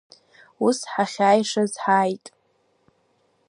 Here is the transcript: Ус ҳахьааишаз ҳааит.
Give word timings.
Ус 0.67 0.79
ҳахьааишаз 0.91 1.71
ҳааит. 1.83 2.25